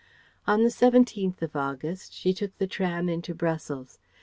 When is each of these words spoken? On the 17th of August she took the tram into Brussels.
On 0.47 0.63
the 0.63 0.69
17th 0.69 1.43
of 1.43 1.55
August 1.55 2.11
she 2.15 2.33
took 2.33 2.57
the 2.57 2.65
tram 2.65 3.07
into 3.07 3.35
Brussels. 3.35 3.99